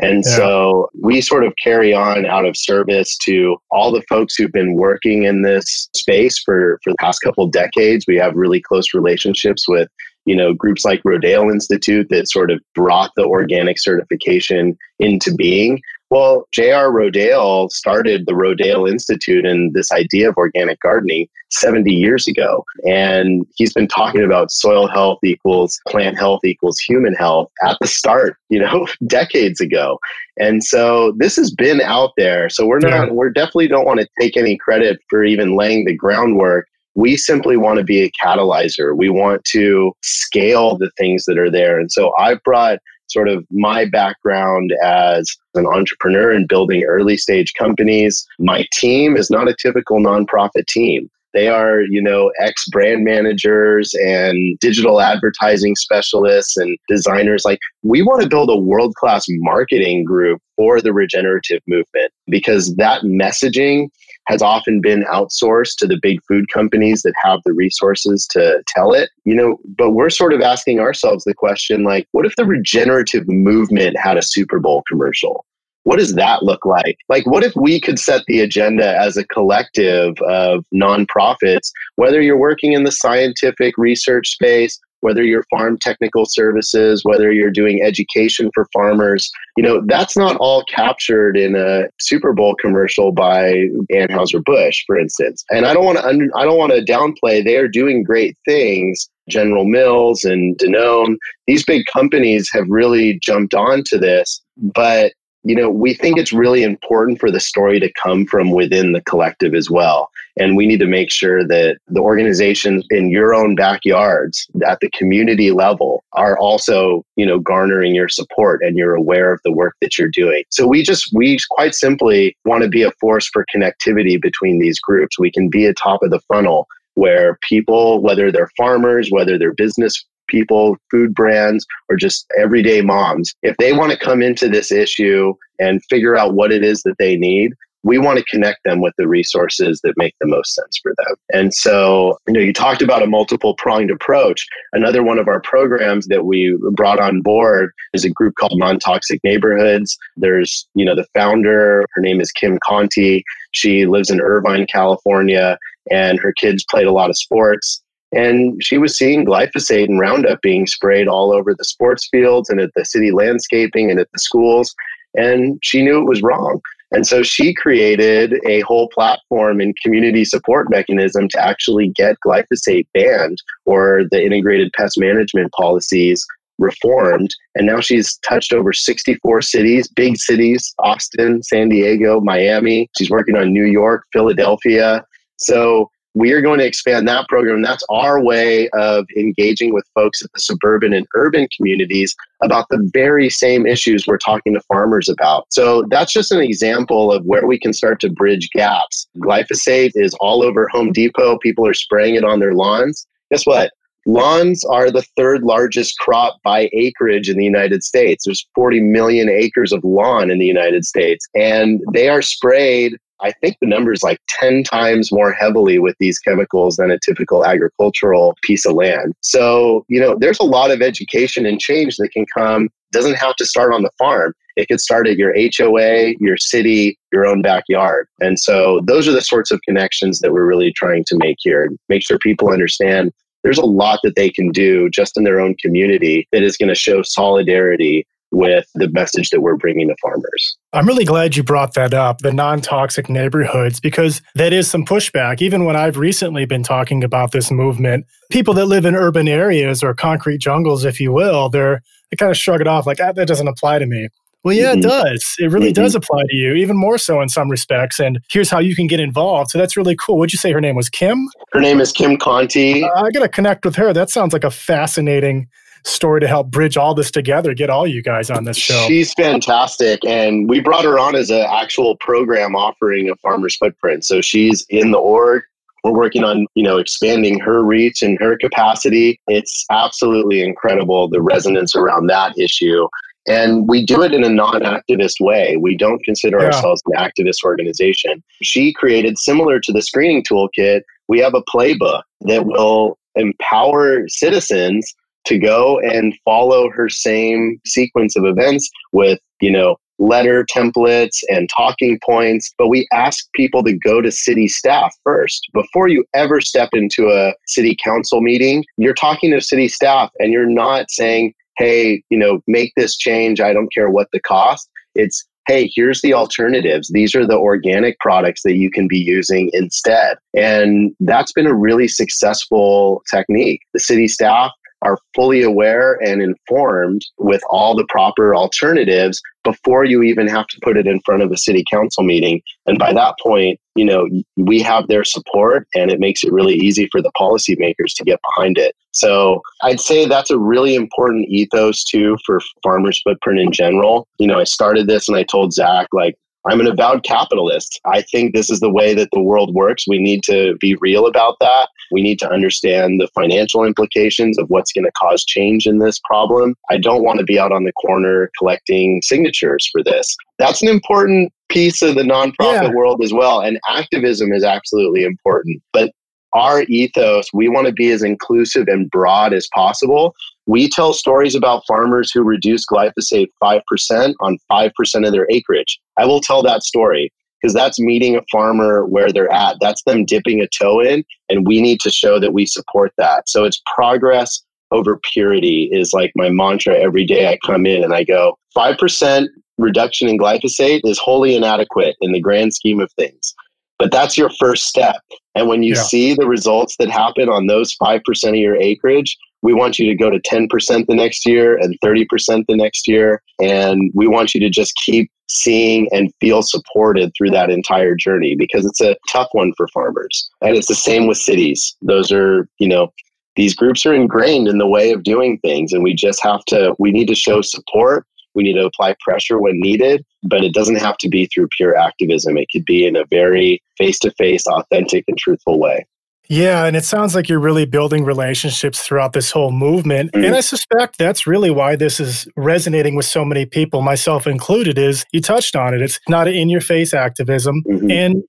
[0.00, 0.36] And yeah.
[0.36, 4.74] so we sort of carry on out of service to all the folks who've been
[4.74, 8.04] working in this space for, for the past couple decades.
[8.06, 9.88] We have really close relationships with
[10.24, 15.80] you know groups like Rodale Institute that sort of brought the organic certification into being.
[16.12, 16.90] Well, J.R.
[16.90, 22.66] Rodale started the Rodale Institute and this idea of organic gardening 70 years ago.
[22.86, 27.86] And he's been talking about soil health equals plant health equals human health at the
[27.86, 29.98] start, you know, decades ago.
[30.38, 32.50] And so this has been out there.
[32.50, 33.12] So we're not, yeah.
[33.12, 37.56] we're definitely don't want to take any credit for even laying the groundwork we simply
[37.56, 38.96] want to be a catalyzer.
[38.96, 41.78] We want to scale the things that are there.
[41.78, 42.78] And so I've brought
[43.08, 48.26] sort of my background as an entrepreneur in building early stage companies.
[48.38, 51.10] My team is not a typical nonprofit team.
[51.34, 57.42] They are, you know, ex brand managers and digital advertising specialists and designers.
[57.44, 62.74] Like, we want to build a world class marketing group for the regenerative movement because
[62.76, 63.88] that messaging
[64.32, 68.92] has often been outsourced to the big food companies that have the resources to tell
[68.92, 72.44] it you know but we're sort of asking ourselves the question like what if the
[72.44, 75.44] regenerative movement had a super bowl commercial
[75.84, 76.98] what does that look like?
[77.08, 82.38] Like, what if we could set the agenda as a collective of nonprofits, whether you're
[82.38, 88.50] working in the scientific research space, whether you're farm technical services, whether you're doing education
[88.54, 94.84] for farmers, you know, that's not all captured in a Super Bowl commercial by Anheuser-Busch,
[94.86, 95.44] for instance.
[95.50, 99.08] And I don't want to I don't want to downplay they are doing great things.
[99.28, 105.12] General Mills and Danone, these big companies have really jumped onto this, but
[105.44, 109.02] you know, we think it's really important for the story to come from within the
[109.02, 110.08] collective as well.
[110.38, 114.90] And we need to make sure that the organizations in your own backyards at the
[114.90, 119.74] community level are also, you know, garnering your support and you're aware of the work
[119.82, 120.44] that you're doing.
[120.50, 124.80] So we just, we quite simply want to be a force for connectivity between these
[124.80, 125.18] groups.
[125.18, 129.54] We can be a top of the funnel where people, whether they're farmers, whether they're
[129.54, 134.72] business people, food brands, or just everyday moms, if they want to come into this
[134.72, 138.80] issue and figure out what it is that they need, we want to connect them
[138.80, 141.16] with the resources that make the most sense for them.
[141.32, 144.46] And so, you know, you talked about a multiple pronged approach.
[144.72, 148.78] Another one of our programs that we brought on board is a group called Non
[148.78, 149.96] Toxic Neighborhoods.
[150.16, 153.22] There's, you know, the founder, her name is Kim Konte.
[153.52, 155.58] She lives in Irvine, California,
[155.90, 157.82] and her kids played a lot of sports.
[158.14, 162.60] And she was seeing glyphosate and Roundup being sprayed all over the sports fields and
[162.60, 164.74] at the city landscaping and at the schools.
[165.14, 166.60] And she knew it was wrong.
[166.92, 172.86] And so she created a whole platform and community support mechanism to actually get glyphosate
[172.92, 176.24] banned or the integrated pest management policies
[176.58, 177.30] reformed.
[177.54, 182.90] And now she's touched over 64 cities, big cities, Austin, San Diego, Miami.
[182.96, 185.04] She's working on New York, Philadelphia.
[185.38, 187.62] So we are going to expand that program.
[187.62, 192.88] That's our way of engaging with folks at the suburban and urban communities about the
[192.92, 195.46] very same issues we're talking to farmers about.
[195.50, 199.06] So that's just an example of where we can start to bridge gaps.
[199.18, 201.38] Glyphosate is all over Home Depot.
[201.38, 203.06] People are spraying it on their lawns.
[203.30, 203.72] Guess what?
[204.04, 208.24] Lawns are the third largest crop by acreage in the United States.
[208.26, 213.32] There's 40 million acres of lawn in the United States, and they are sprayed I
[213.32, 217.44] think the number is like 10 times more heavily with these chemicals than a typical
[217.44, 219.14] agricultural piece of land.
[219.20, 223.36] So, you know, there's a lot of education and change that can come, doesn't have
[223.36, 224.34] to start on the farm.
[224.56, 228.06] It could start at your HOA, your city, your own backyard.
[228.20, 231.64] And so those are the sorts of connections that we're really trying to make here.
[231.64, 233.12] And make sure people understand
[233.44, 236.68] there's a lot that they can do just in their own community that is going
[236.68, 240.56] to show solidarity with the message that we're bringing to farmers.
[240.72, 244.84] I'm really glad you brought that up, the non toxic neighborhoods, because that is some
[244.84, 245.40] pushback.
[245.40, 249.82] Even when I've recently been talking about this movement, people that live in urban areas
[249.82, 253.12] or concrete jungles, if you will, they're, they kind of shrug it off like, ah,
[253.12, 254.08] that doesn't apply to me.
[254.44, 254.80] Well, yeah, mm-hmm.
[254.80, 255.34] it does.
[255.38, 255.82] It really mm-hmm.
[255.82, 258.00] does apply to you, even more so in some respects.
[258.00, 259.50] And here's how you can get involved.
[259.50, 260.18] So that's really cool.
[260.18, 261.28] Would you say her name was Kim?
[261.52, 262.82] Her name is Kim Konte.
[262.82, 263.92] Uh, I got to connect with her.
[263.92, 265.48] That sounds like a fascinating
[265.84, 268.86] story to help bridge all this together, get all you guys on this show.
[268.86, 270.04] She's fantastic.
[270.06, 274.04] And we brought her on as an actual program offering a farmer's footprint.
[274.04, 275.42] So she's in the org.
[275.84, 279.20] We're working on, you know, expanding her reach and her capacity.
[279.26, 282.86] It's absolutely incredible the resonance around that issue.
[283.26, 285.56] And we do it in a non activist way.
[285.56, 286.46] We don't consider yeah.
[286.46, 288.22] ourselves an activist organization.
[288.42, 294.94] She created, similar to the screening toolkit, we have a playbook that will empower citizens
[295.26, 301.48] to go and follow her same sequence of events with, you know, letter templates and
[301.54, 305.46] talking points, but we ask people to go to city staff first.
[305.54, 310.32] Before you ever step into a city council meeting, you're talking to city staff and
[310.32, 313.40] you're not saying, hey, you know, make this change.
[313.40, 314.68] I don't care what the cost.
[314.94, 316.90] It's, hey, here's the alternatives.
[316.92, 320.16] These are the organic products that you can be using instead.
[320.34, 323.60] And that's been a really successful technique.
[323.72, 324.50] The city staff
[324.82, 330.58] are fully aware and informed with all the proper alternatives before you even have to
[330.62, 332.40] put it in front of a city council meeting.
[332.66, 334.06] And by that point, you know,
[334.36, 338.20] we have their support and it makes it really easy for the policymakers to get
[338.36, 338.76] behind it.
[338.92, 344.06] So I'd say that's a really important ethos too for farmers footprint in general.
[344.18, 346.14] You know, I started this and I told Zach, like,
[346.48, 347.80] I'm an avowed capitalist.
[347.84, 349.84] I think this is the way that the world works.
[349.86, 351.68] We need to be real about that.
[351.90, 356.00] We need to understand the financial implications of what's going to cause change in this
[356.00, 356.56] problem.
[356.70, 360.16] I don't want to be out on the corner collecting signatures for this.
[360.38, 362.72] That's an important piece of the nonprofit yeah.
[362.74, 363.40] world as well.
[363.40, 365.62] And activism is absolutely important.
[365.72, 365.92] But
[366.34, 370.14] our ethos, we want to be as inclusive and broad as possible.
[370.46, 375.78] We tell stories about farmers who reduce glyphosate 5% on 5% of their acreage.
[375.98, 379.56] I will tell that story because that's meeting a farmer where they're at.
[379.60, 383.28] That's them dipping a toe in, and we need to show that we support that.
[383.28, 387.94] So it's progress over purity is like my mantra every day I come in and
[387.94, 389.26] I go, 5%
[389.58, 393.34] reduction in glyphosate is wholly inadequate in the grand scheme of things.
[393.82, 394.94] But that's your first step.
[395.34, 395.82] And when you yeah.
[395.82, 399.96] see the results that happen on those 5% of your acreage, we want you to
[399.96, 403.20] go to 10% the next year and 30% the next year.
[403.40, 408.36] And we want you to just keep seeing and feel supported through that entire journey
[408.38, 410.30] because it's a tough one for farmers.
[410.42, 411.76] And it's the same with cities.
[411.82, 412.92] Those are, you know,
[413.34, 415.72] these groups are ingrained in the way of doing things.
[415.72, 419.40] And we just have to, we need to show support we need to apply pressure
[419.40, 422.36] when needed, but it doesn't have to be through pure activism.
[422.36, 425.86] It could be in a very face to face, authentic, and truthful way.
[426.28, 430.12] Yeah, and it sounds like you're really building relationships throughout this whole movement.
[430.12, 430.24] Mm-hmm.
[430.24, 434.78] And I suspect that's really why this is resonating with so many people, myself included,
[434.78, 435.82] is you touched on it.
[435.82, 437.62] It's not in your face activism.
[437.66, 437.90] Mm-hmm.
[437.90, 438.22] And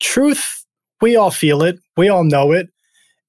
[0.00, 0.64] truth,
[1.00, 2.68] we all feel it, we all know it.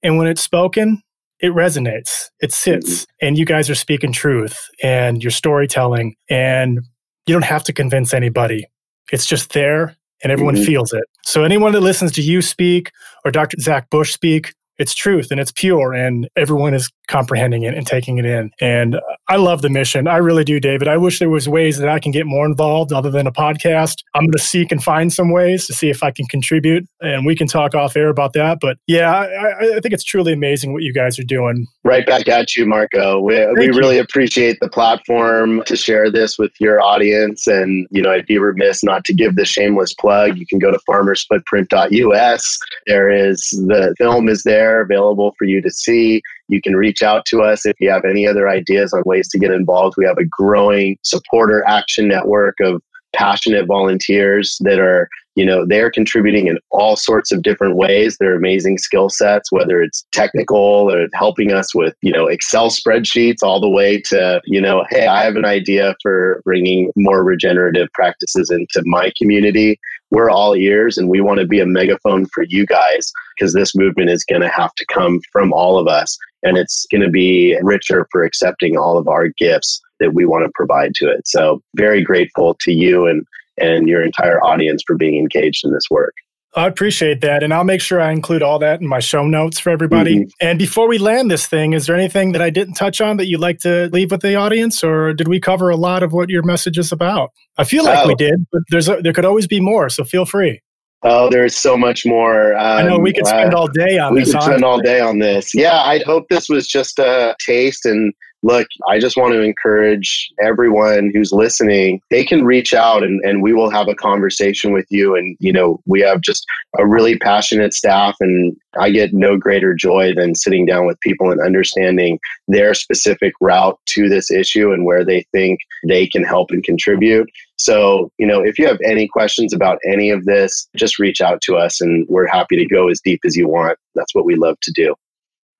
[0.02, 1.02] And when it's spoken,
[1.40, 3.26] it resonates, it sits, mm-hmm.
[3.26, 6.80] and you guys are speaking truth and you're storytelling, and
[7.26, 8.66] you don't have to convince anybody.
[9.12, 10.64] It's just there and everyone mm-hmm.
[10.64, 11.04] feels it.
[11.24, 12.90] So, anyone that listens to you speak
[13.24, 13.56] or Dr.
[13.60, 18.18] Zach Bush speak, it's truth and it's pure and everyone is comprehending it and taking
[18.18, 18.50] it in.
[18.60, 20.08] And I love the mission.
[20.08, 20.88] I really do, David.
[20.88, 24.02] I wish there was ways that I can get more involved other than a podcast.
[24.14, 27.24] I'm going to seek and find some ways to see if I can contribute and
[27.24, 28.58] we can talk off air about that.
[28.60, 31.66] But yeah, I, I think it's truly amazing what you guys are doing.
[31.84, 33.20] Right back at you, Marco.
[33.20, 37.46] We, we really appreciate the platform to share this with your audience.
[37.46, 40.36] And, you know, I'd be remiss not to give the shameless plug.
[40.36, 42.58] You can go to farmersfootprint.us.
[42.86, 46.22] There is the film is there there available for you to see.
[46.48, 49.38] You can reach out to us if you have any other ideas on ways to
[49.38, 49.94] get involved.
[49.96, 52.82] We have a growing supporter action network of
[53.14, 58.34] passionate volunteers that are you know they're contributing in all sorts of different ways they're
[58.34, 63.60] amazing skill sets whether it's technical or helping us with you know excel spreadsheets all
[63.60, 68.50] the way to you know hey i have an idea for bringing more regenerative practices
[68.50, 69.78] into my community
[70.10, 73.76] we're all ears and we want to be a megaphone for you guys because this
[73.76, 77.10] movement is going to have to come from all of us and it's going to
[77.10, 81.26] be richer for accepting all of our gifts that we want to provide to it.
[81.26, 83.26] So very grateful to you and
[83.58, 86.14] and your entire audience for being engaged in this work.
[86.56, 87.42] I appreciate that.
[87.42, 90.20] And I'll make sure I include all that in my show notes for everybody.
[90.20, 90.28] Mm-hmm.
[90.40, 93.26] And before we land this thing, is there anything that I didn't touch on that
[93.26, 94.82] you'd like to leave with the audience?
[94.82, 97.30] Or did we cover a lot of what your message is about?
[97.58, 98.08] I feel like oh.
[98.08, 99.90] we did, but there's a, there could always be more.
[99.90, 100.62] So feel free.
[101.02, 102.56] Oh, there's so much more.
[102.56, 104.28] Um, I know we could spend uh, all day on we this.
[104.28, 105.54] We could spend all day on this.
[105.54, 108.14] Yeah, I hope this was just a taste and
[108.46, 113.42] look, I just want to encourage everyone who's listening, they can reach out and, and
[113.42, 115.16] we will have a conversation with you.
[115.16, 116.46] And, you know, we have just
[116.78, 121.32] a really passionate staff and I get no greater joy than sitting down with people
[121.32, 126.52] and understanding their specific route to this issue and where they think they can help
[126.52, 127.28] and contribute.
[127.58, 131.40] So, you know, if you have any questions about any of this, just reach out
[131.42, 133.76] to us and we're happy to go as deep as you want.
[133.96, 134.94] That's what we love to do.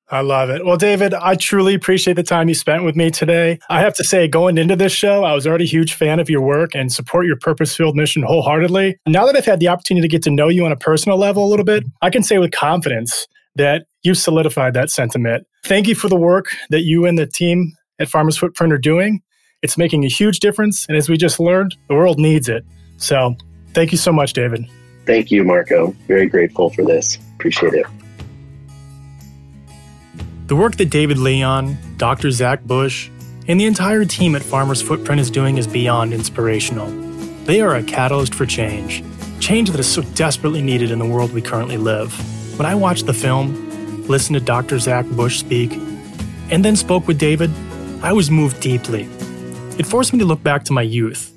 [0.08, 0.64] I love it.
[0.64, 3.58] Well, David, I truly appreciate the time you spent with me today.
[3.68, 6.30] I have to say, going into this show, I was already a huge fan of
[6.30, 8.98] your work and support your purpose filled mission wholeheartedly.
[9.06, 11.44] Now that I've had the opportunity to get to know you on a personal level
[11.44, 13.26] a little bit, I can say with confidence
[13.56, 15.44] that you've solidified that sentiment.
[15.64, 19.22] Thank you for the work that you and the team at Farmers Footprint are doing.
[19.62, 20.86] It's making a huge difference.
[20.86, 22.64] And as we just learned, the world needs it.
[22.98, 23.34] So
[23.74, 24.66] thank you so much, David.
[25.06, 25.92] Thank you, Marco.
[26.06, 27.18] Very grateful for this.
[27.34, 27.86] Appreciate it.
[30.46, 32.30] The work that David Leon, Dr.
[32.30, 33.10] Zach Bush,
[33.48, 36.86] and the entire team at Farmers Footprint is doing is beyond inspirational.
[37.46, 39.02] They are a catalyst for change,
[39.40, 42.12] change that is so desperately needed in the world we currently live.
[42.56, 44.78] When I watched the film, listened to Dr.
[44.78, 45.72] Zach Bush speak,
[46.52, 47.50] and then spoke with David,
[48.00, 49.08] I was moved deeply.
[49.80, 51.34] It forced me to look back to my youth,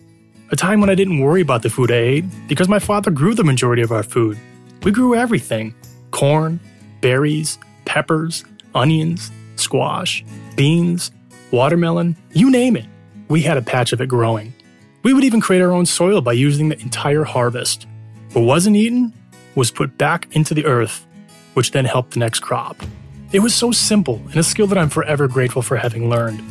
[0.51, 3.33] a time when I didn't worry about the food I ate because my father grew
[3.33, 4.37] the majority of our food.
[4.83, 5.73] We grew everything
[6.11, 6.59] corn,
[7.01, 8.45] berries, peppers,
[8.79, 10.23] onions, squash,
[10.55, 11.11] beans,
[11.51, 12.85] watermelon, you name it.
[13.27, 14.53] We had a patch of it growing.
[15.03, 17.85] We would even create our own soil by using the entire harvest.
[18.33, 19.13] What wasn't eaten
[19.55, 21.05] was put back into the earth,
[21.55, 22.77] which then helped the next crop.
[23.31, 26.41] It was so simple and a skill that I'm forever grateful for having learned.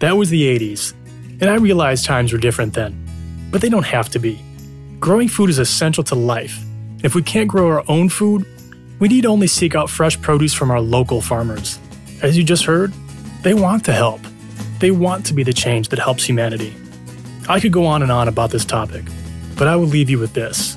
[0.00, 0.92] That was the 80s,
[1.40, 2.92] and I realized times were different then.
[3.50, 4.40] But they don't have to be.
[4.98, 6.58] Growing food is essential to life.
[7.04, 8.46] If we can't grow our own food,
[8.98, 11.78] we need only seek out fresh produce from our local farmers.
[12.22, 12.92] As you just heard,
[13.42, 14.20] they want to help.
[14.78, 16.74] They want to be the change that helps humanity.
[17.48, 19.04] I could go on and on about this topic,
[19.56, 20.76] but I will leave you with this.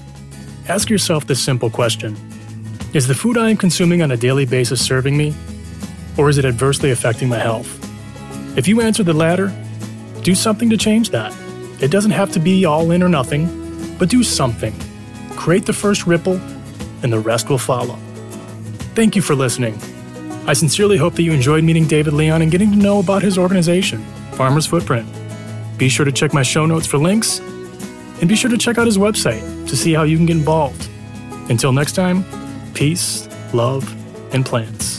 [0.68, 2.18] Ask yourself this simple question
[2.94, 5.34] Is the food I am consuming on a daily basis serving me,
[6.18, 7.74] or is it adversely affecting my health?
[8.58, 9.54] If you answer the latter,
[10.24, 11.34] do something to change that.
[11.80, 14.74] It doesn't have to be all in or nothing, but do something.
[15.36, 16.42] Create the first ripple,
[17.04, 17.98] and the rest will follow.
[18.98, 19.80] Thank you for listening.
[20.48, 23.38] I sincerely hope that you enjoyed meeting David Leon and getting to know about his
[23.38, 25.08] organization, Farmers Footprint.
[25.78, 28.88] Be sure to check my show notes for links, and be sure to check out
[28.88, 30.90] his website to see how you can get involved.
[31.48, 32.26] Until next time,
[32.74, 33.86] peace, love,
[34.34, 34.97] and plants.